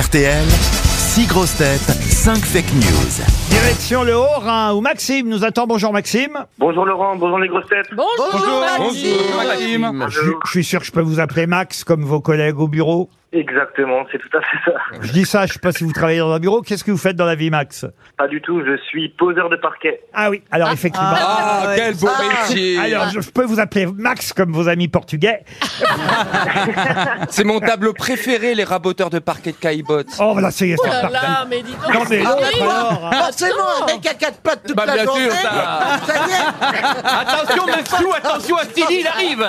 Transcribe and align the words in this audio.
RTL, 0.00 0.46
6 0.96 1.26
grosses 1.26 1.54
têtes, 1.54 1.86
5 2.22 2.36
fake 2.36 2.72
news. 2.74 3.24
Direction 3.50 4.04
le 4.04 4.16
Haut-Rhin 4.16 4.74
où 4.74 4.80
Maxime 4.80 5.28
nous 5.28 5.44
attend. 5.44 5.66
Bonjour 5.66 5.92
Maxime. 5.92 6.38
Bonjour 6.56 6.86
Laurent, 6.86 7.16
bonjour 7.16 7.40
les 7.40 7.48
grosses 7.48 7.66
têtes. 7.66 7.90
Bonjour, 7.96 8.64
Je, 10.08 10.30
je 10.44 10.50
suis 10.52 10.62
sûr 10.62 10.78
que 10.78 10.86
je 10.86 10.92
peux 10.92 11.00
vous 11.00 11.18
appeler 11.18 11.48
Max 11.48 11.82
comme 11.82 12.04
vos 12.04 12.20
collègues 12.20 12.60
au 12.60 12.68
bureau. 12.68 13.10
Exactement, 13.34 14.04
c'est 14.12 14.18
tout 14.18 14.36
à 14.36 14.42
fait 14.42 14.58
ça. 14.70 14.76
Je 15.00 15.10
dis 15.10 15.24
ça, 15.24 15.46
je 15.46 15.54
sais 15.54 15.58
pas 15.58 15.72
si 15.72 15.84
vous 15.84 15.92
travaillez 15.92 16.18
dans 16.18 16.30
un 16.32 16.38
bureau. 16.38 16.60
Qu'est-ce 16.60 16.84
que 16.84 16.90
vous 16.90 16.98
faites 16.98 17.16
dans 17.16 17.24
la 17.24 17.34
vie, 17.34 17.48
Max? 17.48 17.86
Pas 18.18 18.28
du 18.28 18.42
tout, 18.42 18.60
je 18.62 18.76
suis 18.88 19.08
poseur 19.08 19.48
de 19.48 19.56
parquet. 19.56 20.00
Ah 20.12 20.28
oui, 20.28 20.42
alors 20.50 20.70
effectivement. 20.70 21.08
Ah, 21.14 21.72
quel 21.74 21.94
beau 21.94 22.08
métier 22.08 22.78
Alors, 22.78 23.08
je, 23.08 23.20
je 23.20 23.30
peux 23.30 23.44
vous 23.44 23.58
appeler 23.58 23.86
Max 23.86 24.34
comme 24.34 24.52
vos 24.52 24.68
amis 24.68 24.88
portugais. 24.88 25.44
C'est 27.30 27.44
mon 27.44 27.58
tableau 27.58 27.94
préféré, 27.94 28.54
les 28.54 28.64
raboteurs 28.64 29.08
de 29.08 29.18
parquet 29.18 29.52
de 29.52 29.56
Caillebotte. 29.56 30.08
Oh, 30.20 30.38
là, 30.38 30.50
c'est 30.50 30.74
Oh 30.78 30.86
là 30.86 31.08
là, 31.08 31.46
mais 31.48 31.62
dis 31.62 31.72
donc. 31.72 31.94
Non, 31.94 32.04
Ah, 32.26 32.30
alors, 32.60 33.00
hein. 33.04 33.10
Forcément, 33.24 33.86
avec 33.86 34.06
un 34.06 34.14
quatre 34.14 34.38
pattes 34.40 34.60
toute 34.66 34.76
Bah, 34.76 34.84
la 34.86 34.94
bien 34.94 35.04
journée. 35.04 35.30
sûr, 35.30 35.32
ça. 35.40 35.50
Ça 36.06 36.14
y 36.14 36.30
est, 36.30 37.04
Attention, 37.20 37.66
monsieur, 37.66 38.14
attention 38.16 38.56
à 38.56 38.64
Stevie, 38.64 39.00
il 39.00 39.06
arrive 39.06 39.48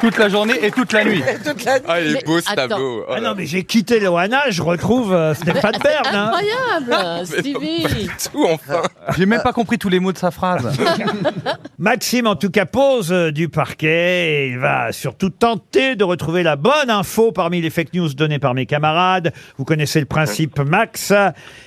Toute 0.00 0.16
la 0.18 0.28
journée 0.28 0.54
et 0.64 0.70
toute 0.70 0.92
la 0.92 1.04
nuit. 1.04 1.22
toute 1.44 1.64
la 1.64 1.78
nuit. 1.78 1.86
Ah, 1.88 2.00
il 2.00 2.16
est 2.16 2.24
beau 2.26 2.40
ce 2.40 2.54
tableau. 2.54 3.04
Oh 3.08 3.12
Ah 3.16 3.20
non, 3.20 3.34
mais 3.36 3.46
j'ai 3.46 3.64
quitté 3.64 4.00
Loana, 4.00 4.50
je 4.50 4.62
retrouve 4.62 5.12
euh, 5.12 5.34
Stéphane 5.34 5.76
Bern. 5.82 6.14
hein. 6.14 6.32
Incroyable, 6.34 7.26
Stevie. 7.26 8.08
Tout 8.32 8.46
enfin. 8.50 8.82
J'ai 9.16 9.26
même 9.26 9.42
pas 9.42 9.52
compris 9.52 9.78
tous 9.78 9.88
les 9.88 9.98
mots 10.00 10.12
de 10.12 10.18
sa 10.18 10.30
phrase. 10.30 10.68
Maxime, 11.78 12.26
en 12.26 12.36
tout 12.36 12.50
cas, 12.50 12.64
pose 12.66 13.12
euh, 13.12 13.30
du 13.32 13.48
parquet 13.48 14.44
et 14.44 14.48
il 14.50 14.58
va 14.58 14.92
surtout 14.92 15.30
tenter 15.30 15.96
de 15.96 16.04
retrouver 16.04 16.42
la 16.42 16.56
bonne 16.56 16.90
info 16.90 17.32
parmi 17.32 17.60
les 17.60 17.70
fake 17.70 17.94
news 17.94 18.08
données 18.14 18.38
par 18.38 18.54
mes 18.54 18.66
camarades. 18.66 19.32
Vous 19.58 19.64
connaissez 19.64 20.00
le 20.00 20.06
principe, 20.06 20.58
Max. 20.60 21.12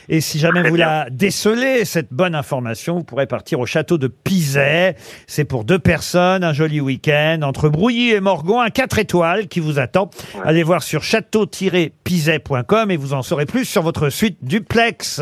Et 0.09 0.21
si 0.21 0.39
jamais 0.39 0.67
vous 0.69 0.75
la 0.75 1.07
décelez, 1.09 1.85
cette 1.85 2.11
bonne 2.13 2.35
information, 2.35 2.97
vous 2.97 3.03
pourrez 3.03 3.27
partir 3.27 3.59
au 3.59 3.65
château 3.65 3.97
de 3.97 4.07
Pizet. 4.07 4.95
C'est 5.27 5.45
pour 5.45 5.63
deux 5.65 5.79
personnes, 5.79 6.43
un 6.43 6.53
joli 6.53 6.79
week-end 6.79 7.39
entre 7.43 7.69
Brouilly 7.69 8.11
et 8.11 8.19
Morgon, 8.23 8.61
un 8.61 8.69
4 8.69 8.99
étoiles 8.99 9.47
qui 9.49 9.59
vous 9.59 9.79
attend. 9.79 10.09
Allez 10.45 10.63
voir 10.63 10.81
sur 10.81 11.03
château-pizet.com 11.03 12.89
et 12.89 12.95
vous 12.95 13.13
en 13.13 13.21
saurez 13.21 13.45
plus 13.45 13.65
sur 13.65 13.83
votre 13.83 14.09
suite 14.09 14.37
duplex, 14.41 15.21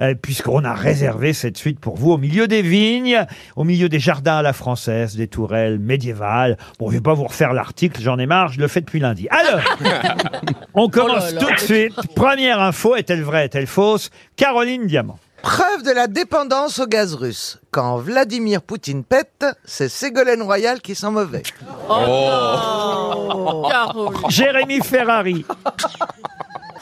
euh, 0.00 0.14
puisqu'on 0.14 0.64
a 0.64 0.72
réservé 0.72 1.32
cette 1.32 1.58
suite 1.58 1.80
pour 1.80 1.96
vous 1.96 2.12
au 2.12 2.18
milieu 2.18 2.46
des 2.46 2.62
vignes, 2.62 3.26
au 3.56 3.64
milieu 3.64 3.88
des 3.88 3.98
jardins 3.98 4.36
à 4.36 4.42
la 4.42 4.52
française, 4.52 5.16
des 5.16 5.26
tourelles 5.26 5.80
médiévales. 5.80 6.56
Bon, 6.78 6.88
je 6.88 6.94
vais 6.94 7.02
pas 7.02 7.14
vous 7.14 7.24
refaire 7.24 7.52
l'article, 7.52 8.00
j'en 8.00 8.16
ai 8.18 8.26
marre, 8.26 8.52
je 8.52 8.60
le 8.60 8.68
fais 8.68 8.80
depuis 8.80 9.00
lundi. 9.00 9.26
Alors, 9.28 9.60
on 10.74 10.88
commence 10.88 11.32
là. 11.32 11.40
tout 11.40 11.52
de 11.52 11.58
suite. 11.58 11.94
Première 12.14 12.60
info, 12.60 12.94
est-elle 12.94 13.22
vraie, 13.22 13.46
est-elle 13.46 13.66
fausse? 13.66 14.10
Caroline 14.36 14.86
Diamant. 14.86 15.18
Preuve 15.42 15.82
de 15.84 15.90
la 15.90 16.06
dépendance 16.06 16.78
au 16.80 16.86
gaz 16.86 17.14
russe. 17.14 17.58
Quand 17.70 17.98
Vladimir 17.98 18.62
Poutine 18.62 19.04
pète, 19.04 19.44
c'est 19.64 19.88
Ségolène 19.88 20.42
Royal 20.42 20.80
qui 20.80 20.94
sent 20.94 21.10
mauvais. 21.10 21.42
Oh, 21.88 23.66
Caroline. 23.70 24.30
Jérémy 24.30 24.80
Ferrari. 24.80 25.44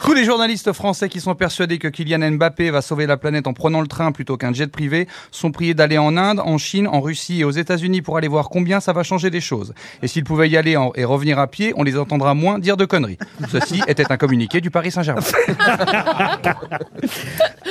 Tous 0.05 0.13
les 0.13 0.23
journalistes 0.23 0.71
français 0.71 1.09
qui 1.09 1.19
sont 1.19 1.33
persuadés 1.33 1.79
que 1.79 1.87
Kylian 1.87 2.19
Mbappé 2.33 2.69
va 2.69 2.83
sauver 2.83 3.07
la 3.07 3.17
planète 3.17 3.47
en 3.47 3.53
prenant 3.53 3.81
le 3.81 3.87
train 3.87 4.11
plutôt 4.11 4.37
qu'un 4.37 4.53
jet 4.53 4.67
privé 4.71 5.07
sont 5.31 5.51
priés 5.51 5.73
d'aller 5.73 5.97
en 5.97 6.15
Inde, 6.15 6.39
en 6.39 6.59
Chine, 6.59 6.87
en 6.87 7.01
Russie 7.01 7.39
et 7.39 7.43
aux 7.43 7.49
États-Unis 7.49 8.03
pour 8.03 8.15
aller 8.15 8.27
voir 8.27 8.49
combien 8.49 8.79
ça 8.79 8.93
va 8.93 9.01
changer 9.01 9.31
les 9.31 9.41
choses. 9.41 9.73
Et 10.03 10.07
s'ils 10.07 10.23
pouvaient 10.23 10.47
y 10.47 10.57
aller 10.57 10.77
en- 10.77 10.91
et 10.93 11.05
revenir 11.05 11.39
à 11.39 11.47
pied, 11.47 11.73
on 11.75 11.81
les 11.81 11.97
entendra 11.97 12.35
moins 12.35 12.59
dire 12.59 12.77
de 12.77 12.85
conneries. 12.85 13.17
Ceci 13.51 13.81
était 13.87 14.11
un 14.11 14.17
communiqué 14.17 14.61
du 14.61 14.69
Paris 14.69 14.91
Saint-Germain. 14.91 15.21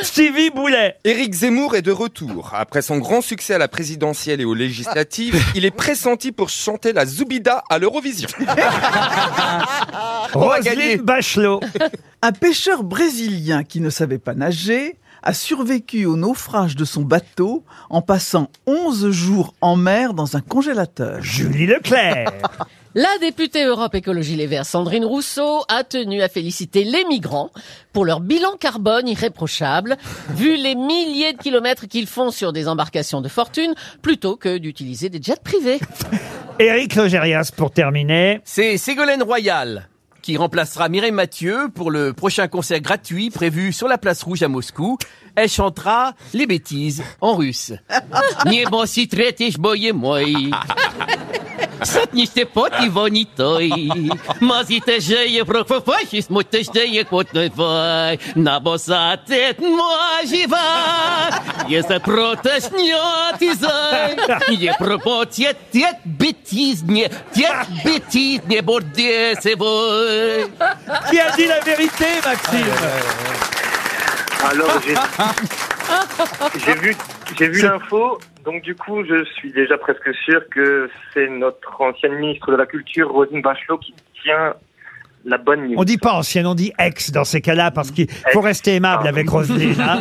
Stevie 0.02 0.50
Boulet. 0.50 0.96
Éric 1.04 1.34
Zemmour 1.34 1.76
est 1.76 1.82
de 1.82 1.92
retour. 1.92 2.50
Après 2.54 2.82
son 2.82 2.98
grand 2.98 3.20
succès 3.22 3.54
à 3.54 3.58
la 3.58 3.68
présidentielle 3.68 4.40
et 4.40 4.44
aux 4.44 4.54
législatives, 4.54 5.40
il 5.54 5.64
est 5.64 5.70
pressenti 5.70 6.32
pour 6.32 6.48
chanter 6.48 6.92
la 6.92 7.06
Zoubida 7.06 7.62
à 7.70 7.78
l'Eurovision. 7.78 8.28
Roselyne 10.32 11.00
Bachelot. 11.02 11.60
Un 12.24 12.32
pêcheur 12.32 12.84
brésilien 12.84 13.64
qui 13.64 13.82
ne 13.82 13.90
savait 13.90 14.16
pas 14.16 14.32
nager 14.32 14.96
a 15.22 15.34
survécu 15.34 16.06
au 16.06 16.16
naufrage 16.16 16.74
de 16.74 16.86
son 16.86 17.02
bateau 17.02 17.64
en 17.90 18.00
passant 18.00 18.48
11 18.64 19.10
jours 19.10 19.52
en 19.60 19.76
mer 19.76 20.14
dans 20.14 20.34
un 20.34 20.40
congélateur. 20.40 21.20
Julie 21.20 21.66
Leclerc. 21.66 22.32
La 22.94 23.10
députée 23.20 23.64
Europe 23.64 23.94
Écologie 23.94 24.36
Les 24.36 24.46
Verts, 24.46 24.64
Sandrine 24.64 25.04
Rousseau, 25.04 25.64
a 25.68 25.84
tenu 25.84 26.22
à 26.22 26.30
féliciter 26.30 26.84
les 26.84 27.04
migrants 27.04 27.50
pour 27.92 28.06
leur 28.06 28.20
bilan 28.20 28.56
carbone 28.58 29.06
irréprochable, 29.06 29.98
vu 30.34 30.56
les 30.56 30.76
milliers 30.76 31.34
de 31.34 31.38
kilomètres 31.42 31.88
qu'ils 31.88 32.06
font 32.06 32.30
sur 32.30 32.54
des 32.54 32.68
embarcations 32.68 33.20
de 33.20 33.28
fortune, 33.28 33.74
plutôt 34.00 34.36
que 34.36 34.56
d'utiliser 34.56 35.10
des 35.10 35.20
jets 35.20 35.42
privés. 35.44 35.78
Éric 36.58 36.94
Logérias 36.94 37.50
pour 37.54 37.70
terminer. 37.70 38.40
C'est 38.44 38.78
Ségolène 38.78 39.22
Royal 39.22 39.90
qui 40.24 40.38
remplacera 40.38 40.88
Mireille 40.88 41.12
Mathieu 41.12 41.68
pour 41.74 41.90
le 41.90 42.14
prochain 42.14 42.48
concert 42.48 42.80
gratuit 42.80 43.28
prévu 43.28 43.74
sur 43.74 43.88
la 43.88 43.98
place 43.98 44.22
rouge 44.22 44.42
à 44.42 44.48
Moscou 44.48 44.96
Elle 45.35 45.49
chantera 45.49 46.13
les 46.33 46.45
bêtises 46.45 47.03
en 47.21 47.35
russe. 47.35 47.73
Небо 48.45 48.85
si 48.85 49.07
третишь 49.07 49.57
boye 49.57 49.93
moi. 49.93 50.21
Сотнишься 51.83 52.45
пот 52.45 52.73
его 52.81 53.07
не 53.07 53.25
той. 53.25 53.71
Мазите 54.41 54.99
же 54.99 55.27
je 55.27 55.45
профофащис, 55.45 56.29
мой 56.29 56.45
je 56.51 57.03
котной 57.03 57.51
вай. 57.55 58.19
На 58.35 58.59
босатет 58.59 59.59
мой 59.59 60.27
живот. 60.27 61.33
Если 61.69 61.97
протошнет 61.99 63.41
и 63.41 63.53
зай. 63.53 64.17
Не 64.49 64.73
пропотет 64.73 65.57
тет 65.71 65.97
бêtise, 66.03 66.83
не 66.83 67.09
тет 67.33 67.67
бêtise, 67.83 68.41
не 68.47 68.61
борде 68.61 69.35
свой. 69.41 70.51
Qui 71.09 71.19
a 71.19 71.31
dit 71.35 71.47
la 71.47 71.59
vérité, 71.61 72.21
Maxime 72.25 73.32
Alors 74.50 74.80
j'ai 74.82 74.94
j'ai 76.58 76.74
vu 76.74 76.96
j'ai 77.38 77.48
vu 77.48 77.62
l'info, 77.62 78.18
donc 78.44 78.62
du 78.62 78.74
coup 78.74 79.04
je 79.04 79.24
suis 79.24 79.52
déjà 79.52 79.78
presque 79.78 80.14
sûr 80.24 80.46
que 80.50 80.90
c'est 81.12 81.28
notre 81.28 81.80
ancienne 81.80 82.14
ministre 82.14 82.50
de 82.50 82.56
la 82.56 82.66
Culture, 82.66 83.10
Rosine 83.10 83.40
Bachelot, 83.40 83.78
qui 83.78 83.94
tient 84.22 84.54
la 85.26 85.38
bonne 85.38 85.68
news. 85.68 85.74
On 85.78 85.84
dit 85.84 85.96
pas 85.98 86.12
ancienne, 86.12 86.46
on 86.46 86.54
dit 86.54 86.72
ex 86.78 87.10
dans 87.10 87.24
ces 87.24 87.40
cas-là 87.40 87.70
parce 87.70 87.90
qu'il 87.90 88.06
faut 88.32 88.40
rester 88.42 88.74
aimable 88.74 89.08
avec 89.08 89.28
Roselyne. 89.30 89.80
hein. 89.80 90.00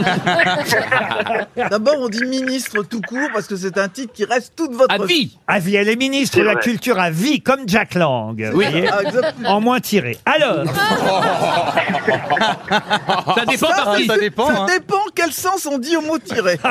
D'abord, 1.70 1.96
on 2.00 2.10
dit 2.10 2.26
ministre 2.26 2.84
tout 2.84 3.00
court 3.02 3.30
parce 3.34 3.48
que 3.48 3.56
c'est 3.56 3.78
un 3.78 3.88
titre 3.88 4.12
qui 4.14 4.26
reste 4.26 4.54
toute 4.56 4.74
votre 4.74 4.94
À 4.94 5.06
vie. 5.06 5.38
À 5.48 5.60
vie, 5.60 5.76
elle 5.76 5.88
est 5.90 5.96
ministre 5.96 6.38
de 6.38 6.44
la 6.44 6.54
vrai. 6.54 6.62
Culture 6.64 7.00
à 7.00 7.10
vie, 7.10 7.42
comme 7.42 7.62
Jack 7.68 7.96
Lang. 7.96 8.36
vous 8.52 8.58
Oui. 8.58 8.66
voyez 8.70 8.88
Ah, 8.92 9.02
exactement. 9.04 9.50
en 9.50 9.62
moins 9.62 9.80
tiré. 9.80 10.18
Alors, 10.26 10.66
Ça 13.36 13.46
dépend 13.48 13.68
Ça, 13.68 13.84
par 13.86 13.96
qui. 13.96 14.06
Ça 14.08 14.18
dépend. 14.18 14.48
ça 14.48 14.62
hein. 14.64 14.66
dépend 14.68 15.00
quel 15.16 15.32
sens 15.32 15.66
on 15.72 15.78
dit 15.78 15.96
au 15.96 16.02
mot 16.02 16.18
tiré. 16.20 16.58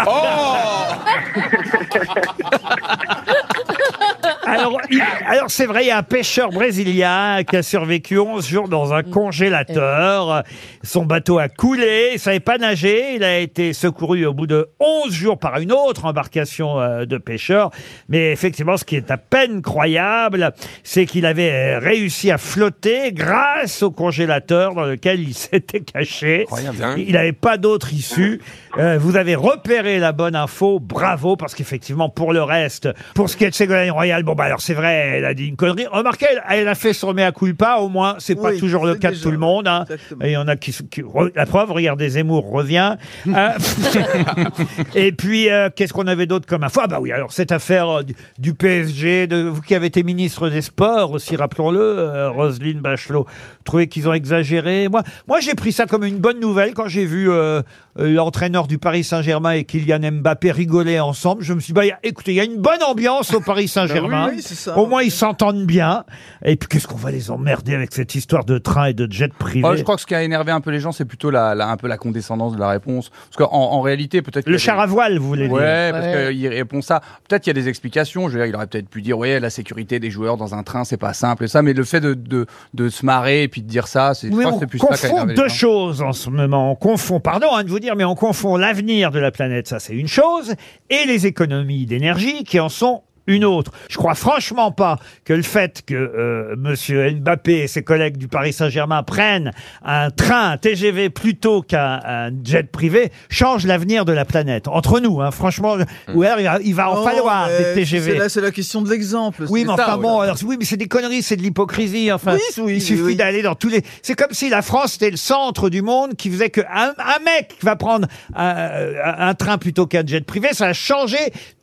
alors, 5.26 5.50
c'est 5.50 5.66
vrai, 5.66 5.84
il 5.84 5.88
y 5.88 5.90
a 5.90 5.98
un 5.98 6.02
pêcheur 6.02 6.50
brésilien 6.50 7.42
qui 7.44 7.56
a 7.56 7.62
survécu 7.62 8.18
11 8.18 8.46
jours 8.46 8.68
dans 8.68 8.92
un 8.92 9.02
congélateur. 9.02 10.42
Son 10.82 11.04
bateau 11.04 11.38
a 11.38 11.48
coulé, 11.48 12.10
il 12.14 12.18
savait 12.18 12.40
pas 12.40 12.58
nager. 12.58 13.14
Il 13.14 13.24
a 13.24 13.38
été 13.38 13.72
secouru 13.72 14.26
au 14.26 14.34
bout 14.34 14.46
de 14.46 14.68
11 14.80 15.12
jours 15.12 15.38
par 15.38 15.58
une 15.58 15.72
autre 15.72 16.04
embarcation 16.04 16.80
euh, 16.80 17.04
de 17.04 17.18
pêcheurs. 17.18 17.70
Mais 18.08 18.32
effectivement, 18.32 18.76
ce 18.76 18.84
qui 18.84 18.96
est 18.96 19.10
à 19.10 19.16
peine 19.16 19.62
croyable, 19.62 20.52
c'est 20.82 21.06
qu'il 21.06 21.26
avait 21.26 21.52
euh, 21.52 21.78
réussi 21.78 22.30
à 22.30 22.38
flotter 22.38 23.12
grâce 23.12 23.82
au 23.82 23.90
congélateur 23.90 24.74
dans 24.74 24.84
lequel 24.84 25.20
il 25.20 25.34
s'était 25.42 25.80
caché. 25.80 26.46
Hein 26.50 26.94
Il 26.96 27.12
n'avait 27.12 27.32
pas 27.32 27.56
d'autre 27.56 27.92
issue. 27.92 28.40
Euh, 28.78 28.98
vous 28.98 29.16
avez 29.16 29.34
repéré 29.34 29.98
la 29.98 30.12
bonne 30.12 30.36
info, 30.36 30.80
bravo, 30.80 31.36
parce 31.36 31.54
qu'effectivement, 31.54 32.08
pour 32.08 32.32
le 32.32 32.42
reste, 32.42 32.88
pour 33.14 33.28
ce 33.28 33.36
qui 33.36 33.44
est 33.44 33.50
de 33.50 33.54
Ségolène 33.54 33.90
Royal, 33.90 34.22
bon, 34.22 34.34
bah 34.34 34.44
alors 34.44 34.60
c'est 34.60 34.71
vrai, 34.74 34.92
elle 35.16 35.24
a 35.24 35.34
dit 35.34 35.46
une 35.46 35.56
connerie. 35.56 35.86
Remarquez, 35.90 36.26
elle, 36.30 36.42
elle 36.60 36.68
a 36.68 36.74
fait 36.74 36.92
son 36.92 37.12
mea 37.14 37.32
culpa, 37.32 37.76
au 37.76 37.88
moins, 37.88 38.16
c'est 38.18 38.34
pas 38.34 38.50
Oui, 38.50 38.58
toujours 38.58 38.86
le 38.86 38.94
c'est 38.94 38.98
cas 39.00 39.08
de 39.08 39.14
déjà- 39.14 39.22
tout 39.24 39.30
le 39.30 39.38
monde. 39.38 39.66
hein. 39.68 39.82
Exactement. 39.82 40.24
Et 40.24 40.28
il 40.30 40.32
y 40.32 40.36
en 40.36 40.48
a 40.48 40.56
qui, 40.56 40.72
qui- 40.90 41.02
re- 41.02 41.32
la 41.34 41.46
preuve, 41.46 41.72
regardez, 41.72 42.08
Zemmour 42.10 42.50
revient. 42.50 42.96
Euh, 43.28 43.48
et 44.94 45.12
puis, 45.12 45.50
euh, 45.50 45.68
qu'est-ce 45.74 45.92
qu'on 45.92 46.06
avait 46.06 46.26
d'autre 46.26 46.46
comme 46.46 46.62
info? 46.64 46.80
Ah 46.82 46.86
bah 46.86 46.98
oui, 47.00 47.12
alors 47.12 47.32
cette 47.32 47.52
affaire 47.52 47.88
euh, 47.88 48.02
du, 48.02 48.14
du 48.38 48.54
PSG, 48.54 49.26
de 49.26 49.42
vous 49.44 49.60
qui 49.60 49.74
avez 49.74 49.86
été 49.86 50.02
ministre 50.02 50.48
des 50.48 50.62
Sports 50.62 51.12
aussi, 51.12 51.36
rappelons-le, 51.36 51.80
euh, 51.80 52.30
Roselyne 52.30 52.80
Bachelot, 52.80 53.26
trouvez 53.64 53.88
qu'ils 53.88 54.08
ont 54.08 54.12
exagéré 54.14 54.88
Moi, 54.88 55.02
moi 55.28 55.40
j'ai 55.40 55.54
pris 55.54 55.72
ça 55.72 55.86
comme 55.86 56.04
une 56.04 56.18
bonne 56.18 56.40
nouvelle 56.40 56.74
quand 56.74 56.88
j'ai 56.88 57.04
vu 57.04 57.30
euh, 57.30 57.62
euh, 57.98 58.08
l'entraîneur 58.12 58.66
du 58.66 58.78
Paris 58.78 59.04
Saint-Germain 59.04 59.52
et 59.52 59.64
Kylian 59.64 60.00
Mbappé 60.12 60.50
rigoler 60.52 61.00
ensemble. 61.00 61.42
Je 61.42 61.52
me 61.52 61.60
suis 61.60 61.72
dit, 61.72 61.76
bah, 61.76 61.84
y 61.86 61.90
a- 61.90 61.98
écoutez, 62.02 62.32
il 62.32 62.36
y 62.36 62.40
a 62.40 62.44
une 62.44 62.56
bonne 62.56 62.82
ambiance 62.82 63.32
au 63.34 63.40
Paris 63.40 63.68
Saint-Germain. 63.68 64.28
oui, 64.28 64.34
oui, 64.36 64.42
c'est 64.44 64.54
ça. 64.62 64.78
Au 64.78 64.86
moins, 64.86 65.02
ils 65.02 65.10
s'entendent 65.10 65.64
bien. 65.66 66.04
Et 66.44 66.56
puis, 66.56 66.68
qu'est-ce 66.68 66.86
qu'on 66.86 66.96
va 66.96 67.10
les 67.10 67.30
emmerder 67.30 67.74
avec 67.74 67.92
cette 67.92 68.14
histoire 68.14 68.44
de 68.44 68.58
train 68.58 68.86
et 68.86 68.94
de 68.94 69.10
jet 69.10 69.32
privé 69.32 69.68
Ouais, 69.68 69.76
je 69.76 69.82
crois 69.82 69.96
que 69.96 70.00
ce 70.00 70.06
qui 70.06 70.14
a 70.14 70.22
énervé 70.22 70.52
un 70.52 70.60
peu 70.60 70.70
les 70.70 70.80
gens, 70.80 70.92
c'est 70.92 71.04
plutôt 71.04 71.30
la, 71.30 71.54
la- 71.54 71.68
un 71.68 71.76
peu 71.76 71.88
la 71.88 71.98
condescendance 71.98 72.54
de 72.54 72.58
la 72.60 72.68
réponse. 72.68 73.10
Parce 73.10 73.36
qu'en 73.50 73.54
en 73.56 73.80
réalité, 73.80 74.22
peut-être. 74.22 74.48
Le 74.48 74.58
char 74.58 74.78
à 74.80 74.86
voile, 74.86 75.18
vous 75.18 75.28
voulez 75.28 75.48
dire 75.48 75.52
Ouais, 75.56 75.90
parce 75.92 76.06
Ouais. 76.06 76.32
qu'il 76.34 76.48
répond 76.48 76.82
ça. 76.82 77.00
Peut-être 77.28 77.42
qu'il 77.42 77.56
y 77.56 77.58
a 77.58 77.60
des 77.62 77.68
explications. 77.68 78.28
Je 78.28 78.34
veux 78.34 78.40
dire, 78.44 78.46
il 78.46 78.56
aurait 78.56 78.66
peut-être 78.66 78.88
pu 78.88 79.02
dire, 79.02 79.18
ouais, 79.18 79.40
la 79.40 79.50
sécurité 79.50 79.98
des 80.00 80.10
joueurs 80.10 80.36
dans 80.36 80.54
un 80.54 80.62
train, 80.62 80.84
c'est 80.84 80.96
pas 80.96 81.12
simple 81.12 81.44
et 81.44 81.48
ça. 81.48 81.62
Mais 81.62 81.72
le 81.72 81.84
fait 81.84 82.00
de, 82.00 82.14
de, 82.14 82.46
de 82.74 82.88
se 82.88 83.04
marrer 83.04 83.42
et 83.44 83.48
puis 83.48 83.62
de 83.62 83.68
dire 83.68 83.86
ça, 83.88 84.14
c'est 84.14 84.28
je 84.28 84.32
Oui, 84.32 84.40
crois 84.40 84.52
que 84.52 84.56
on 84.56 84.60
c'est 84.60 84.66
plus 84.66 84.78
ça 84.78 84.86
qui 84.88 84.92
a 84.92 84.96
confond 84.96 85.14
énervé 85.14 85.34
les 85.34 85.36
deux 85.42 85.48
gens. 85.48 85.54
choses 85.54 86.02
en 86.02 86.12
ce 86.12 86.30
moment. 86.30 86.70
On 86.70 86.74
confond, 86.74 87.20
pardon 87.20 87.48
hein, 87.54 87.64
de 87.64 87.68
vous 87.70 87.78
dire, 87.80 87.96
mais 87.96 88.04
on 88.04 88.14
confond 88.14 88.56
l'avenir 88.56 89.10
de 89.10 89.18
la 89.18 89.30
planète, 89.30 89.68
ça 89.68 89.78
c'est 89.78 89.94
une 89.94 90.08
chose, 90.08 90.54
et 90.90 91.04
les 91.06 91.26
économies 91.26 91.86
d'énergie 91.86 92.44
qui 92.44 92.60
en 92.60 92.68
sont 92.68 93.02
une 93.26 93.44
autre. 93.44 93.70
Je 93.88 93.96
crois 93.98 94.14
franchement 94.14 94.72
pas 94.72 94.98
que 95.24 95.32
le 95.32 95.42
fait 95.42 95.82
que 95.86 95.94
euh, 95.94 96.54
Monsieur 96.56 97.10
Mbappé 97.12 97.58
et 97.60 97.66
ses 97.68 97.82
collègues 97.82 98.16
du 98.16 98.28
Paris 98.28 98.52
Saint-Germain 98.52 99.02
prennent 99.02 99.52
un 99.84 100.10
train, 100.10 100.50
un 100.50 100.56
TGV 100.56 101.10
plutôt 101.10 101.62
qu'un 101.62 102.00
un 102.04 102.30
jet 102.44 102.70
privé 102.70 103.12
change 103.30 103.66
l'avenir 103.66 104.04
de 104.04 104.12
la 104.12 104.24
planète. 104.24 104.66
Entre 104.68 105.00
nous, 105.00 105.20
hein, 105.20 105.30
franchement, 105.30 105.76
ou 106.14 106.22
alors 106.22 106.40
il 106.40 106.44
va, 106.44 106.58
il 106.62 106.74
va 106.74 106.90
en 106.90 106.96
Non, 106.96 107.04
falloir 107.04 107.48
mais 107.48 107.58
des 107.58 107.64
c'est 107.64 107.74
TGV. 107.74 108.18
la- 108.18 108.28
C'est 108.28 108.40
la 108.40 108.50
question 108.50 108.82
de 108.82 108.90
l'exemple. 108.90 109.44
Oui, 109.48 109.60
c'est 109.62 109.68
mais 109.70 109.76
ça, 109.76 109.84
enfin 109.88 109.96
bon, 109.98 110.20
alors, 110.20 110.36
oui, 110.44 110.56
mais 110.58 110.64
c'est 110.64 110.76
des 110.76 110.88
conneries, 110.88 111.22
c'est 111.22 111.36
de 111.36 111.42
l'hypocrisie. 111.42 112.10
Enfin, 112.12 112.34
Oui, 112.34 112.62
oui, 112.64 112.72
il 112.76 112.82
suffit 112.82 113.02
oui. 113.02 113.16
d'aller 113.16 113.42
dans 113.42 113.54
tous 113.54 113.68
les. 113.68 113.82
C'est 114.02 114.14
comme 114.14 114.32
si 114.32 114.48
la 114.48 114.62
France 114.62 114.96
était 114.96 115.10
le 115.10 115.16
centre 115.16 115.70
du 115.70 115.82
monde, 115.82 116.16
qui 116.16 116.30
faisait 116.30 116.50
que 116.50 116.60
un, 116.62 116.92
un 116.98 117.22
mec 117.24 117.54
va 117.62 117.76
prendre 117.76 118.06
un, 118.34 118.46
un- 118.46 119.28
un 119.28 119.34
train 119.34 119.58
plutôt 119.58 119.86
qu'un 119.86 120.04
jet 120.06 120.24
privé, 120.24 120.48
ça 120.52 120.66
a 120.66 120.72
changé. 120.72 121.18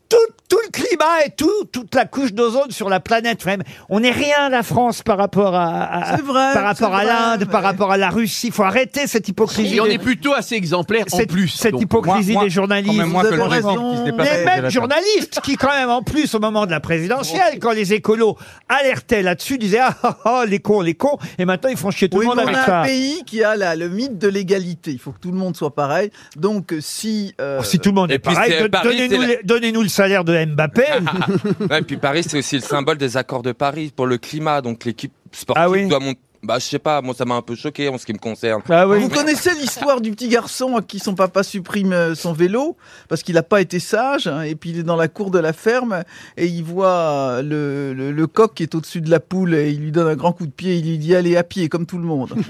Tout, 0.09 0.17
tout 0.49 0.57
le 0.65 0.71
climat 0.71 1.25
et 1.25 1.29
tout, 1.29 1.65
toute 1.71 1.93
la 1.95 2.05
couche 2.05 2.33
d'ozone 2.33 2.71
sur 2.71 2.89
la 2.89 2.99
planète. 2.99 3.45
Même. 3.45 3.61
On 3.87 3.99
n'est 3.99 4.11
rien, 4.11 4.49
la 4.49 4.63
France, 4.63 5.03
par 5.03 5.17
rapport 5.17 5.55
à, 5.55 5.83
à- 5.85 6.15
C'est 6.17 6.23
vrai, 6.23 6.53
par 6.53 6.63
rapport 6.63 6.75
c'est 6.77 6.85
à 6.85 6.89
vrai, 6.89 7.05
l'Inde, 7.05 7.45
par 7.45 7.61
rapport 7.63 7.91
à 7.91 7.97
la 7.97 8.09
Russie. 8.09 8.47
Il 8.47 8.53
faut 8.53 8.63
arrêter 8.63 9.07
cette 9.07 9.27
hypocrisie. 9.29 9.75
Et 9.77 9.79
on 9.81 9.85
des- 9.85 9.93
est 9.93 9.97
plutôt 9.99 10.33
assez 10.33 10.55
exemplaire 10.55 11.05
en 11.11 11.17
cette, 11.17 11.29
plus. 11.31 11.47
cette 11.49 11.73
Donc, 11.73 11.81
hypocrisie 11.83 12.33
moins- 12.33 12.43
des 12.43 12.49
journalistes. 12.49 12.91
Quand 12.97 12.97
même 13.03 13.09
moins 13.11 13.23
Vous 13.23 13.29
que 13.29 13.35
le 13.35 13.41
avez 13.41 13.49
Brésil 13.49 13.67
raison. 13.69 13.91
qui 13.91 13.97
se 13.99 14.03
déplace 14.03 14.27
Les 14.27 14.33
avec 14.47 14.61
mêmes 14.63 14.71
journalistes 14.71 15.39
qui, 15.43 15.55
quand 15.55 15.71
même, 15.73 15.89
en 15.89 16.01
plus, 16.01 16.33
au 16.35 16.39
moment 16.39 16.65
de 16.65 16.71
la 16.71 16.79
présidentielle, 16.79 17.59
quand 17.61 17.71
les 17.71 17.93
écolos 17.93 18.35
alertaient 18.67 19.21
là-dessus, 19.21 19.57
disaient 19.57 19.79
ah, 19.81 19.95
ah, 20.03 20.17
ah, 20.25 20.43
les 20.47 20.59
cons, 20.59 20.81
les 20.81 20.95
cons, 20.95 21.17
et 21.37 21.45
maintenant 21.45 21.69
ils 21.69 21.77
font 21.77 21.91
chier 21.91 22.09
tout 22.09 22.17
Oui, 22.17 22.25
le 22.25 22.29
monde 22.35 22.43
mais 22.45 22.51
on 22.51 22.55
a 22.55 22.65
ça. 22.65 22.81
un 22.81 22.85
pays 22.85 23.23
qui 23.25 23.43
a 23.43 23.55
la- 23.55 23.75
le 23.75 23.89
mythe 23.89 24.17
de 24.17 24.27
l'égalité. 24.27 24.91
Il 24.91 24.99
faut 24.99 25.11
que 25.11 25.19
tout 25.19 25.31
le 25.31 25.37
monde 25.37 25.55
soit 25.55 25.73
pareil. 25.75 26.11
Donc, 26.35 26.73
si. 26.79 27.33
euh, 27.39 27.57
Oh, 27.59 27.63
Si 27.63 27.77
tout 27.79 27.89
le 27.89 27.95
monde 27.95 28.11
Et 28.11 28.15
est 28.15 28.19
puis, 28.19 28.33
pareil, 28.33 28.53
c'est 28.57 28.63
don- 28.63 28.69
Paris, 28.69 28.87
donnez-nous 28.89 29.21
la- 29.21 29.27
les- 29.27 29.39
donnez-nous 29.43 29.81
le 29.83 29.89
salaire 29.89 30.23
de 30.23 30.33
Mbappé. 30.45 30.83
Ouais, 31.69 31.79
et 31.79 31.81
puis 31.81 31.97
Paris, 31.97 32.23
c'est 32.23 32.37
aussi 32.39 32.55
le 32.55 32.61
symbole 32.61 32.97
des 32.97 33.17
accords 33.17 33.43
de 33.43 33.51
Paris 33.51 33.91
pour 33.95 34.07
le 34.07 34.17
climat. 34.17 34.61
Donc 34.61 34.85
l'équipe 34.85 35.13
sportive 35.31 35.63
Ah 35.63 35.69
oui 35.69 35.87
doit 35.87 35.99
monter. 35.99 36.19
Bah, 36.41 36.57
je 36.57 36.65
sais 36.65 36.79
pas, 36.79 37.01
moi 37.01 37.13
ça 37.13 37.25
m'a 37.25 37.35
un 37.35 37.41
peu 37.41 37.55
choqué 37.55 37.89
en 37.89 37.97
ce 37.97 38.05
qui 38.05 38.13
me 38.13 38.17
concerne. 38.17 38.61
Ah 38.69 38.87
oui. 38.87 38.99
Vous 38.99 39.09
connaissez 39.09 39.53
l'histoire 39.55 39.99
du 39.99 40.11
petit 40.11 40.29
garçon 40.29 40.77
à 40.77 40.81
qui 40.81 40.99
son 40.99 41.13
papa 41.13 41.43
supprime 41.43 41.91
euh, 41.91 42.15
son 42.15 42.31
vélo 42.31 42.77
parce 43.09 43.23
qu'il 43.23 43.35
n'a 43.35 43.43
pas 43.43 43.59
été 43.59 43.79
sage 43.79 44.27
hein, 44.27 44.43
et 44.43 44.55
puis 44.55 44.69
il 44.69 44.79
est 44.79 44.83
dans 44.83 44.95
la 44.95 45.09
cour 45.09 45.31
de 45.31 45.39
la 45.39 45.51
ferme 45.51 46.03
et 46.37 46.47
il 46.47 46.63
voit 46.63 46.87
euh, 46.87 47.41
le, 47.41 47.93
le, 47.93 48.11
le 48.13 48.27
coq 48.27 48.53
qui 48.53 48.63
est 48.63 48.73
au-dessus 48.73 49.01
de 49.01 49.11
la 49.11 49.19
poule 49.19 49.53
et 49.53 49.71
il 49.71 49.81
lui 49.81 49.91
donne 49.91 50.07
un 50.07 50.15
grand 50.15 50.31
coup 50.31 50.45
de 50.45 50.51
pied 50.51 50.77
il 50.77 50.89
lui 50.89 50.97
dit 50.97 51.13
allez 51.13 51.35
à 51.35 51.43
pied 51.43 51.67
comme 51.67 51.85
tout 51.85 51.97
le 51.97 52.05
monde. 52.05 52.33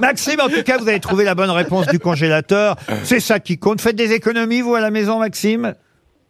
Maxime, 0.00 0.40
en 0.40 0.48
tout 0.48 0.62
cas, 0.62 0.78
vous 0.78 0.88
avez 0.88 1.00
trouvé 1.00 1.24
la 1.24 1.34
bonne 1.34 1.50
réponse 1.50 1.86
du 1.86 1.98
congélateur. 1.98 2.76
C'est 3.04 3.20
ça 3.20 3.40
qui 3.40 3.58
compte. 3.58 3.80
Faites 3.80 3.96
des 3.96 4.12
économies, 4.12 4.60
vous, 4.60 4.74
à 4.74 4.80
la 4.80 4.90
maison, 4.90 5.18
Maxime? 5.18 5.74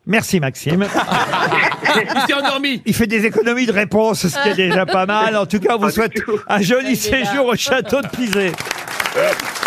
Merci, 0.06 0.40
Maxime. 0.40 0.84
Il 1.94 2.20
s'est 2.26 2.34
endormi. 2.34 2.82
Il 2.84 2.94
fait 2.94 3.06
des 3.06 3.24
économies 3.24 3.66
de 3.66 3.72
réponse, 3.72 4.26
ce 4.26 4.42
qui 4.42 4.48
est 4.48 4.68
déjà 4.68 4.84
pas 4.84 5.06
mal. 5.06 5.36
En 5.36 5.46
tout 5.46 5.60
cas, 5.60 5.76
on 5.76 5.78
vous 5.78 5.90
souhaite 5.90 6.14
un 6.48 6.60
joli 6.60 6.96
séjour 6.96 7.46
au 7.46 7.56
château 7.56 8.00
de 8.00 8.08
Pizé. 8.08 8.52